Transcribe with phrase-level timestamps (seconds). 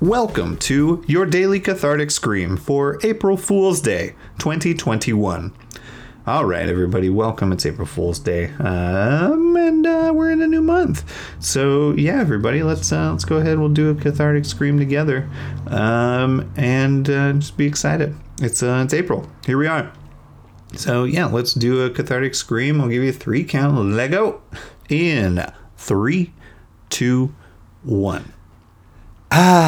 [0.00, 5.52] Welcome to your daily cathartic scream for April Fool's Day 2021.
[6.24, 7.50] All right, everybody, welcome.
[7.50, 11.02] It's April Fool's Day, um, and uh, we're in a new month.
[11.40, 13.58] So yeah, everybody, let's uh, let's go ahead.
[13.58, 15.28] We'll do a cathartic scream together,
[15.66, 18.14] um, and uh, just be excited.
[18.40, 19.28] It's uh, it's April.
[19.46, 19.92] Here we are.
[20.76, 22.80] So yeah, let's do a cathartic scream.
[22.80, 23.76] I'll give you three count.
[23.76, 24.42] Let go.
[24.88, 25.44] In
[25.76, 26.34] three,
[26.88, 27.34] two,
[27.82, 28.32] one.
[29.32, 29.67] Ah.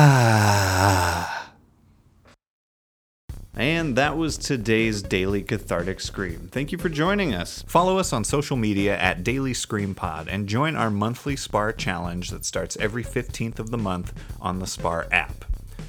[3.60, 6.48] And that was today's Daily Cathartic Scream.
[6.50, 7.62] Thank you for joining us.
[7.66, 12.30] Follow us on social media at Daily Scream Pod and join our monthly SPAR challenge
[12.30, 15.39] that starts every 15th of the month on the SPAR app.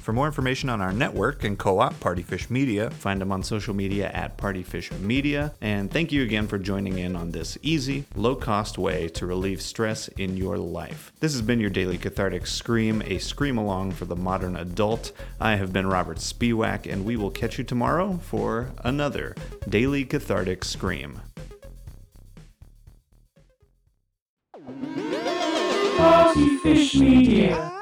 [0.02, 3.72] For more information on our network and co op Partyfish Media, find them on social
[3.72, 5.54] media at Partyfish Media.
[5.60, 9.62] And thank you again for joining in on this easy, low cost way to relieve
[9.62, 11.12] stress in your life.
[11.20, 15.12] This has been your daily cathartic scream, a scream along for the modern adult.
[15.40, 19.36] I have been Robert Spiewak, and we will catch you tomorrow for another
[19.68, 21.20] daily cathartic scream.
[25.96, 27.81] Partyfish Media.